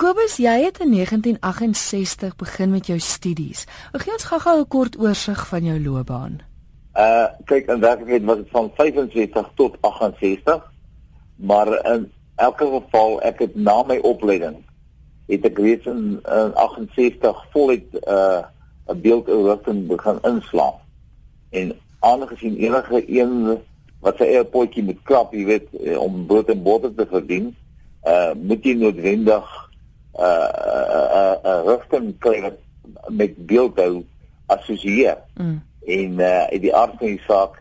[0.00, 3.66] Kobus, jy het in 1968 begin met jou studies.
[3.92, 6.40] Gee ons gou-gou 'n kort oorsig van jou loopbaan.
[6.96, 10.72] Uh kyk, in werklikheid was dit van 65 tot 68.
[11.36, 14.64] Maar in elke geval, ek het na my opleiding
[15.26, 18.40] het ek reeds in, in 68 voluit uh
[18.88, 20.80] 'n beeldourigting begin inslaan.
[21.50, 23.58] En aangesien enige een
[24.00, 27.56] wat sy eie potjie moet klap, jy weet, eh, om brood en botter te verdien,
[28.04, 29.69] uh moet jy noodwendig
[30.18, 30.50] uh
[31.10, 32.52] uh uh rigting kry
[33.08, 34.04] met beeldhou
[34.46, 35.18] assosieer.
[35.34, 35.62] Mm.
[35.86, 37.60] En uh in die aard van die saak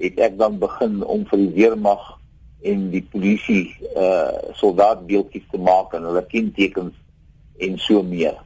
[0.00, 2.06] het ek dan begin om vir die weermag
[2.64, 6.96] en die polisie uh soldaatbeeldjies te maak en hulle kentekens
[7.60, 8.40] en so meer.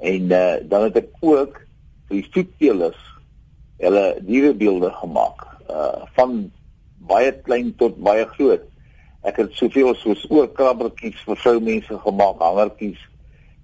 [0.00, 1.60] En uh dan het ek ook
[2.08, 3.00] vir die stoetteelers
[3.82, 6.50] hulle dierebeelde gemaak uh van
[7.06, 8.66] baie klein tot baie groot
[9.22, 12.98] ek het soveel soos oorkrabbertjies vir vroumense gemaak, hangertjies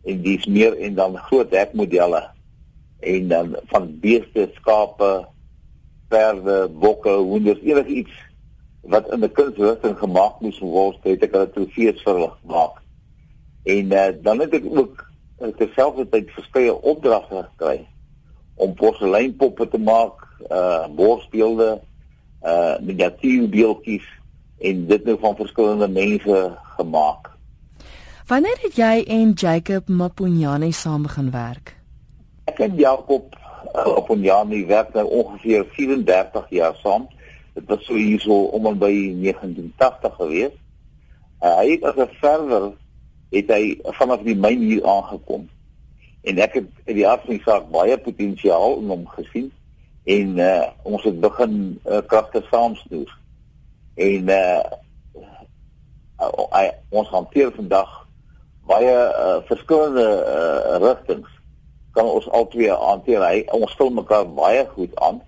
[0.09, 2.23] en dis meer en dan groot hekmodelle
[3.00, 5.11] en dan van beeste, skape,
[6.09, 8.15] perde, bokke, hoenders, enigiets
[8.89, 12.81] wat in 'n kunsrigting gemaak moes word, het ek hulle trofees vir hulle gemaak.
[13.65, 15.05] En uh, dan het ek ook
[15.59, 17.87] terselfdertyd verskeie opdragte gekry
[18.55, 21.81] om porseleinpoppe te maak, uh borsbeelde,
[22.43, 24.06] uh miniatuurbeeldjies
[24.59, 27.31] en dit nou van verskillende mense gemaak.
[28.27, 31.77] Wanneer het jy en Jacob Mapunyane saam begin werk?
[32.45, 33.37] Ek en Jacob
[33.75, 37.06] uh, Mapunyane werk nou ongeveer 34 jaar saam.
[37.55, 38.92] Dit was so hierso om en by
[39.23, 40.59] 1980 gewees.
[41.41, 42.72] Uh, hy het as 'n verder
[43.31, 45.48] het hy vanaf die myn hier aangekom.
[46.22, 49.53] En ek het in die afsinsaak baie potensiaal in hom gesien
[50.05, 53.09] en uh, ons het begin uh, kragte saamstuur
[53.98, 54.62] en uh,
[56.22, 57.91] uh, ons hanteer vandag
[58.68, 61.30] baie uh, verskillende uh, rigtings.
[61.96, 63.24] Kan ons albei hanteer?
[63.24, 65.22] Hy ons vul mekaar baie goed aan.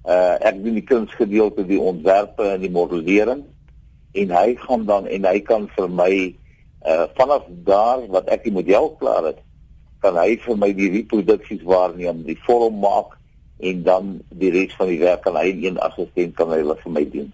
[0.00, 3.44] Uh, ek doen die kunsgedeelte die ontwerpe en die modellering.
[4.16, 6.12] En hy gaan dan en hy kan vir my
[6.86, 9.42] uh, vanaf daar wat ek die model klaar het
[10.00, 13.18] kan hy vir my die reproduksies waarneem die vorm maak
[13.60, 17.04] en dan die res van die werk kan hy een assistent kan hy vir my
[17.12, 17.28] doen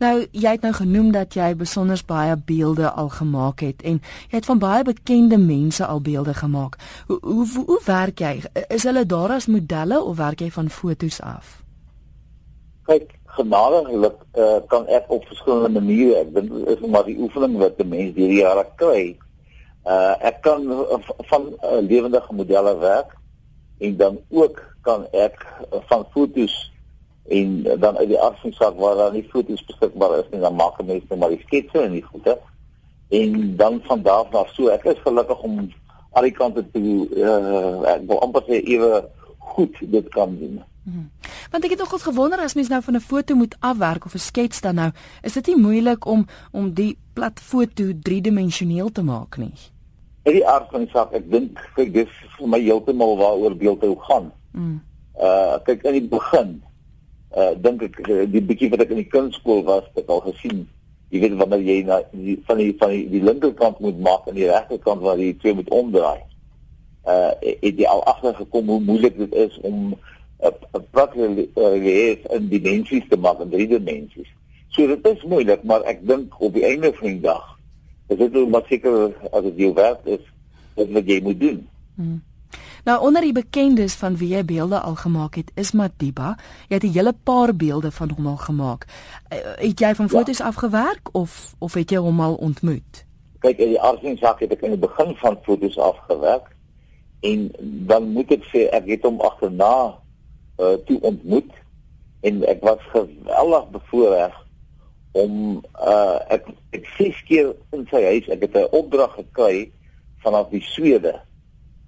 [0.00, 3.98] Nou, jy het nou genoem dat jy besonder baie beelde al gemaak het en
[4.30, 6.78] jy het van baie bekende mense al beelde gemaak.
[7.06, 8.40] Hoe hoe hoe, hoe werk jy?
[8.68, 11.58] Is hulle daar as modelle of werk jy van fotos af?
[12.88, 17.76] Kyk, genadiglik uh, kan ek op verskillende maniere, ek dink is maar die oefening wat
[17.76, 19.04] die mens deur die jare kry.
[19.84, 20.64] Uh ek kan
[21.28, 23.12] van uh, lewendige modelle werk
[23.84, 26.56] en dan ook kan ek uh, van fotos
[27.28, 31.06] en dan uit die afsynsak waar daar nie foto's beskikbaar is nie dan maak mense
[31.08, 32.38] net maar die sketse en die goede
[33.10, 35.70] en dan van daar af so ek is gelukkig om
[36.10, 38.90] al die kante te uh, ek wil amper sê ewe
[39.50, 40.60] goed dit kan doen.
[40.84, 41.08] Hmm.
[41.50, 44.18] Want ek het ook gewonder as mens nou van 'n foto moet afwerk of 'n
[44.18, 44.90] skets dan nou,
[45.22, 49.54] is dit nie moeilik om om die plat foto driedimensioneel te maak nie.
[50.22, 52.08] In die aard van die saak, ek dink kyk dis
[52.38, 54.32] vir my heeltemal waaroor beeldhou gaan.
[54.52, 54.82] Hmm.
[55.14, 56.62] Uh kyk in die begin
[57.36, 60.64] uh dink ek uh, die bietjie wat ek in die kunstskool was, het al gesien.
[61.10, 64.38] Jy weet wanneer jy na die, van die van die, die linkerkant moet maak en
[64.38, 66.22] die regterkant waar jy twee moet omdraai.
[67.06, 69.94] Uh het jy al agtergekom hoe moeilik dit is om
[70.40, 74.28] 'n praktiese relief in dimensies te maak in drie dimensies.
[74.68, 77.46] So dit is moeilik, maar ek dink op die einde van die dag
[78.10, 80.22] is dit wel seker as dit jou werk is,
[80.74, 81.58] wat jy moet doen.
[81.94, 82.22] Hmm.
[82.84, 86.36] Nou onder die bekendes van wie jy beelde al gemaak het, is Madiba.
[86.68, 88.86] Jy het 'n hele paar beelde van hom al gemaak.
[89.32, 90.44] Uh, het jy van foto's ja.
[90.44, 93.06] afgewerk of of het jy hom al ontmoet?
[93.38, 96.56] Kyk, in die aardsiensak het ek in die begin van foto's afgewerk
[97.20, 99.98] en dan moet ek sê ek het hom agterna
[100.58, 101.52] uh, toe ontmoet
[102.20, 104.36] en ek was geweldig bevoorreg
[105.12, 106.46] om uh, ek
[106.76, 109.70] ek ses keer in sy huis ek het 'n opdrag gekry
[110.22, 111.20] vanaf die Swede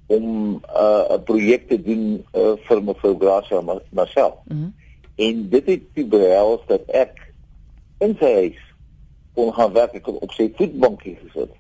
[0.07, 3.61] om 'n uh, projek te doen uh, vir mevrou Gracia
[3.91, 4.39] Marcel.
[4.45, 4.75] Mm -hmm.
[5.15, 7.33] En dit het behels dat ek
[7.99, 8.61] in sy huis
[9.35, 11.53] kon gaan werk ek op sy voetbankie gesit.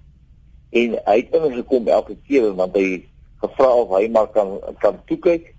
[0.70, 3.04] En hy het ingekom elke keer want hy
[3.42, 5.54] gevra of hy maar kan kan toe kyk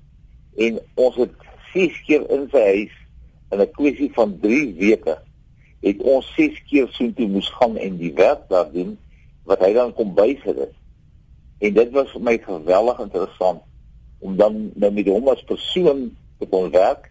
[0.56, 1.32] en ons het
[1.74, 2.96] ses keer in sy huis
[3.52, 5.18] in 'n kwessie van 3 weke
[5.84, 8.98] het ons ses keer soontoe moes gaan en die werk daar doen
[9.44, 10.76] wat hy dan kom bysit het.
[11.64, 13.62] En dit was vir my geweldig interessant
[14.24, 17.10] om dan nou met hom as persoon te kon werk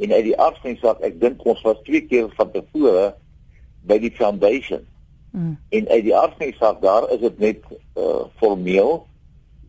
[0.00, 3.14] en uit die afsnittsak ek dink ons was twee keer van tevore
[3.88, 4.84] by die foundation
[5.36, 5.58] Mm.
[5.68, 7.64] En uit die die saak daar is dit net
[7.94, 9.06] uh formeel.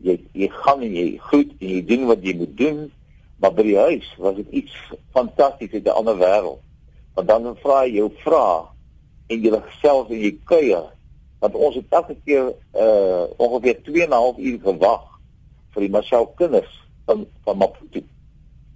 [0.00, 2.78] Jy jy gaan en jy groet en jy doen wat jy moet doen,
[3.36, 4.76] maar by die huis was dit iets
[5.12, 6.62] fantasties uit 'n ander wêreld.
[7.14, 8.70] Want dan vra jy jou vra
[9.28, 10.88] en jy self en jy kuier
[11.38, 15.04] want ons het elke keer uh ongeveer 2 en 'n half uur gewag
[15.72, 16.72] vir die Marshall kinders
[17.06, 18.00] van van Maputo.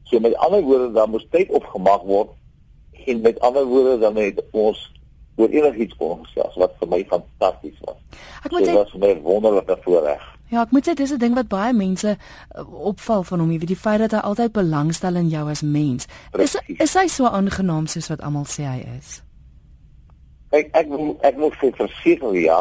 [0.05, 2.31] So met ander woorde dan moes tyd opgemaak word
[3.06, 4.93] en met ander woorde dan het ons
[5.37, 7.97] oor enigiets kon gesels wat vir my fantasties was.
[8.44, 10.23] Ek moet so, sê dit was 'n wonderlike voorreg.
[10.53, 12.17] Ja, ek moet sê dis 'n ding wat baie mense
[12.56, 15.62] uh, opval van hom, jy weet die feit dat hy altyd belangstel in jou as
[15.62, 16.06] mens.
[16.31, 16.61] Precies.
[16.67, 19.23] Is is hy so aangenaam soos wat almal sê hy is?
[20.52, 20.93] Ek ek
[21.28, 22.60] ek moet vir verseker ja.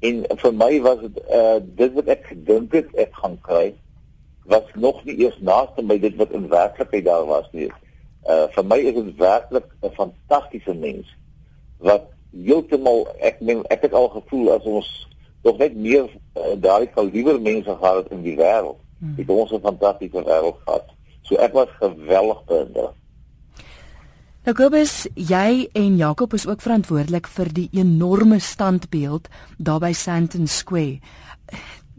[0.00, 3.74] En vir my was dit uh dit wat ek gedink het ek gaan kry
[4.50, 7.68] was nog nie eers naaste my dit wat in werklikheid daar was nie.
[8.24, 11.12] Uh vir my is dit werklik 'n fantastiese mens
[11.78, 14.88] wat heeltemal ek meen ek het al gevoel as ons
[15.42, 18.80] nog net meer uh, daai kaliber mense gehad het in die wêreld.
[19.00, 19.14] Hmm.
[19.16, 20.88] Het ons 'n fantastiese wêreld gehad.
[21.22, 22.99] So ek was geweldig beïndruk.
[24.40, 29.26] Nou Kobus, jy en Jakob is ook verantwoordelik vir die enorme standbeeld
[29.60, 30.96] daar by Sandton Square.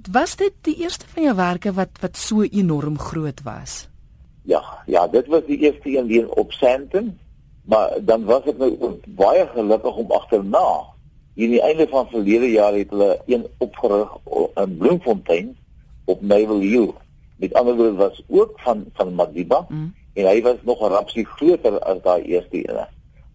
[0.09, 3.85] Was dit die eerste van jou werke wat wat so enorm groot was?
[4.49, 7.13] Ja, ja, dit was die eerste een hier op Sandton,
[7.69, 8.89] maar dan was ek nou
[9.21, 10.65] baie gelukkig om agterna.
[11.37, 14.17] Hier in die einde van verlede jaar het hulle een opgerig
[14.65, 15.55] in Bloemfontein
[16.09, 16.89] op Naval Hill.
[17.37, 19.65] Met ander woorde was ook van van Madiba.
[19.69, 22.87] Mm en hy was nog 'n rapsie groter as daai eerste een.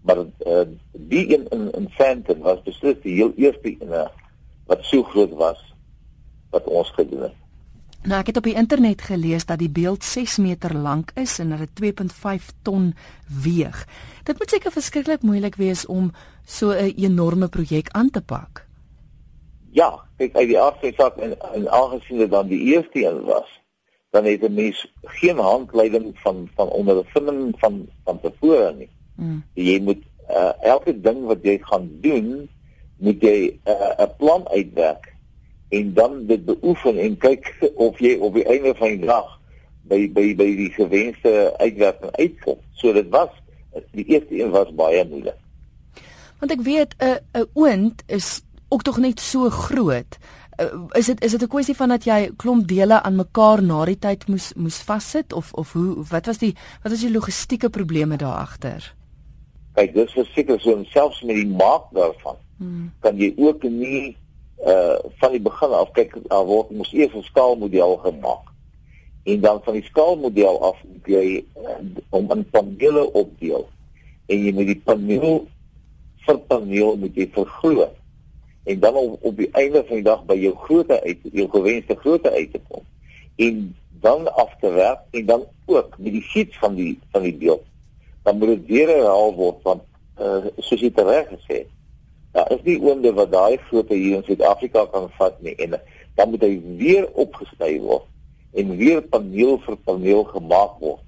[0.02, 4.08] Maar uh, die een in in Fenton was beslis die heel eerste een
[4.66, 5.74] wat so groot was
[6.50, 7.34] wat ons gedoen het.
[8.06, 11.50] Nou ek het op die internet gelees dat die beeld 6 meter lank is en
[11.50, 12.94] dat dit 2.5 ton
[13.42, 13.86] weeg.
[14.22, 16.12] Dit moet seker verskriklik moeilik wees om
[16.44, 18.66] so 'n enorme projek aan te pak.
[19.70, 23.60] Ja, kyk uit die die saak en, en aangesien dit dan die eerste een was,
[24.16, 28.88] dan het 'n mens geen handleiding van van ondervinding van van tevore nie.
[29.14, 29.44] Mm.
[29.52, 32.48] Jy moet uh, elke ding wat jy gaan doen,
[32.96, 35.14] moet jy uh, 'n uh, plan uitwerk
[35.68, 39.40] en dan dit beoefen en kyk of jy op die einde van die dag
[39.82, 42.58] by by by die gewenste uitwerking uitkom.
[42.72, 43.30] So dit was
[43.92, 45.38] die eerste een was baie moeilik.
[46.38, 50.18] Want ek weet 'n uh, 'n oond is ook tog net so groot
[50.96, 53.98] is dit is dit 'n kwessie van dat jy klomp dele aan mekaar na die
[53.98, 58.16] tyd moes moes vassit of of hoe wat was die wat was die logistieke probleme
[58.16, 58.94] daar agter?
[59.74, 62.36] Kyk, dis verseker so selfs met die maak daarvan.
[62.58, 62.92] Hmm.
[63.00, 64.16] Kan jy ook nie
[64.64, 68.44] uh van die begin af kyk daar word mos eers 'n skaalmodel gemaak.
[69.24, 71.78] En dan van die skaalmodel af jy uh,
[72.10, 73.68] om 'n panele opdeel
[74.26, 75.46] en jy moet die paneel
[76.26, 77.94] vir paneel moet jy vergroot
[78.66, 81.96] en dan op, op die einde van die dag by jou grootte uit jou gewenste
[82.02, 82.82] grootte uit te kom
[83.36, 83.60] en
[84.00, 87.62] dan af te werk en dan ook met die fiets van die van die beeld
[88.22, 89.82] dan moet dit weer herhaal word want
[90.20, 91.72] uh, soos jy reg gesê het
[92.36, 95.78] daar is nie oonde wat daai grootte hier in Suid-Afrika kan vat nie en
[96.18, 98.10] dan moet hy weer opgesny word
[98.56, 101.04] en weer paneel vir paneel gemaak word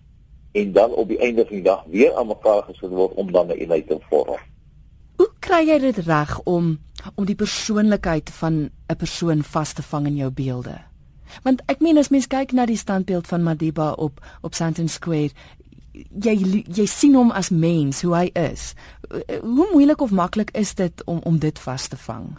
[0.61, 3.51] en dan op die einde van die dag weer aan mekaar gesit word om dan
[3.51, 4.39] 'n eenheid te vorm
[5.19, 6.77] Hoe kry jy dit reg om
[7.15, 10.79] om die persoonlikheid van 'n persoon vas te vang in jou beelde?
[11.43, 15.31] Want ek meen as mens kyk na die standbeeld van Madiba op op Sandton Square,
[16.23, 18.75] jy jy sien hom as mens, hoe hy is.
[19.43, 22.39] Hoe moeilik of maklik is dit om om dit vas te vang?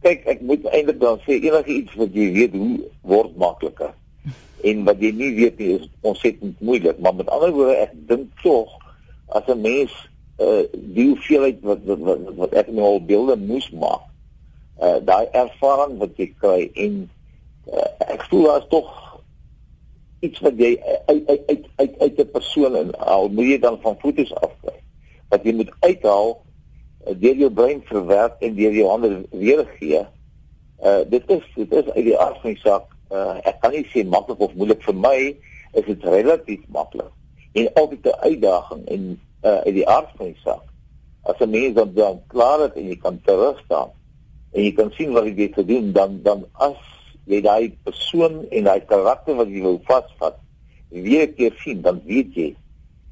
[0.00, 3.94] Kyk, ek moet eintlik dan sê enige iets wat jy weet hoe word makliker.
[4.62, 8.30] En wat jy nie weet nie is ontsettend moeilik, maar met ander woorde ek dink
[8.42, 8.70] tog
[9.34, 9.92] as 'n mens
[10.38, 14.06] uh die hoeveelheid wat wat wat, wat ek nou al beelde moes maak.
[14.78, 17.00] Uh daai ervaring wat jy kry en
[17.72, 18.92] uh, ek voel daar's tog
[20.22, 20.76] iets wat jy
[21.06, 24.78] uit uit uit uit uit 'n persoon en al moet jy dan van fotos afkry.
[25.28, 26.30] Wat jy moet uithaal
[27.06, 30.06] uh, deur jou brein verwerk en deur jou hande weer gee.
[30.82, 32.86] Uh dit is dit is uit die aard van die saak.
[33.10, 35.18] Uh ek kan nie sê maklik of moeilik vir my
[35.74, 37.10] is dit relatief maklik.
[37.58, 40.66] En altyd 'n uitdaging en uh, uit die aard van die saak.
[41.28, 43.90] As 'n mens dan, dan klaar is en jy kan terug staan
[44.52, 46.76] en jy kan sien wat jy gedoen dan dan as
[47.28, 50.38] jy daai persoon en daai karakter wat jy wil vasvat
[50.88, 52.48] weer keer sien dan weet jy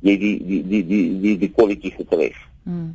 [0.07, 2.39] jy die die die die die die kwaliteit getref.
[2.65, 2.95] Hmm.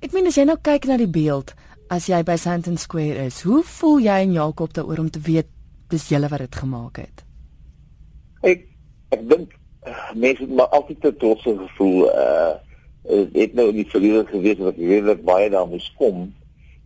[0.00, 1.54] Ek meen as jy nou kyk na die beeld
[1.92, 5.50] as jy by Sandton Square is, hoe voel jy en Jakob daaroor om te weet
[5.92, 7.24] dis julle wat dit gemaak het?
[8.48, 8.64] Ek
[9.12, 9.52] ek dink
[10.14, 12.52] mense maar altyd te trots gevoel uh
[13.34, 16.28] het nou in die verlede gewees wat redelik baie daar moes kom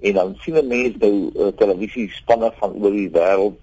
[0.00, 3.58] en dan sien 'n mens nou uh, televisie spanne van oor die wêreld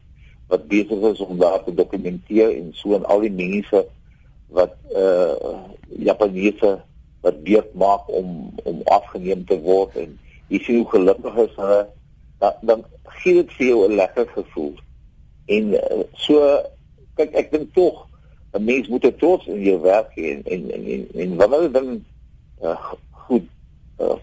[0.48, 3.86] wat besig is om daar te dokumenteer en so en al die mense
[4.54, 5.34] wat uh
[5.98, 6.78] Japaneese
[7.22, 11.82] wat beurt maak om om afgeneem te word en jy sien hoe gelukkig is hulle
[12.40, 12.86] dan dan
[13.24, 14.74] gee dit vir jou 'n lekker gevoel.
[15.46, 16.62] En uh, so
[17.16, 18.08] kyk ek dink tog
[18.54, 22.06] 'n mens moet trots in jou werk hê en en en, en wanneer dan
[22.62, 23.44] uh, goed
[24.00, 24.16] uh,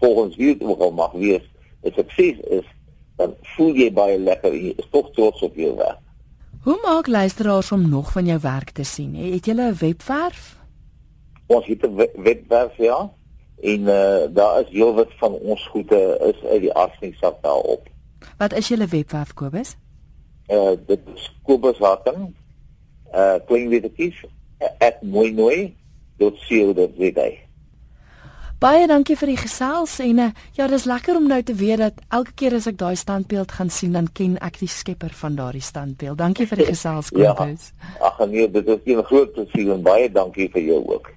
[0.00, 1.42] volgens wie dit ook al mag wees,
[1.82, 2.66] 'n sukses is,
[3.16, 6.02] dan voel jy baie lekker en jy is tog trots op jou werk.
[6.62, 9.14] Hoe maak luisteraars om nog van jou werk te sien?
[9.14, 10.56] Het jy 'n webwerf?
[11.46, 13.10] Ons het 'n webwerf ja.
[13.62, 17.88] En uh, daar is heelwat van ons goede is uit die afsnittsak daarop.
[18.38, 19.76] Wat is julle webwerf Kobus?
[20.48, 22.34] Uh dit is Kobus Harting.
[23.14, 24.24] Uh klein lettertjies
[25.02, 27.44] @moinoi.co.za.
[28.64, 31.98] Baie dankie vir die gesels en uh, ja, dis lekker om nou te weet dat
[32.08, 35.64] elke keer as ek daai standbeeld gaan sien, dan ken ek die skepper van daardie
[35.64, 36.16] standbeeld.
[36.18, 37.72] Dankie vir die gesels, Kobus.
[37.74, 41.10] Ja, ag nee, dit is 'n groot plesier en baie dankie vir jou ook.